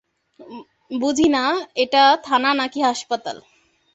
বুঝি 0.91 1.27
না 1.35 1.43
এটা 1.75 2.03
থানা 2.25 2.51
না-কি 2.53 2.79
হাসপাতাল। 2.81 3.37